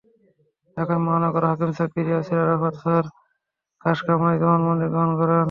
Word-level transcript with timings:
ঢাকার 0.77 0.99
মহানগর 1.05 1.43
হাকিম 1.49 1.71
সাব্বির 1.77 2.07
ইয়াছির 2.09 2.39
আরাফাত 2.45 2.75
তাঁর 2.83 3.05
খাসকামরায় 3.81 4.39
জবানবন্দি 4.41 4.87
গ্রহণ 4.93 5.11
করেন। 5.19 5.39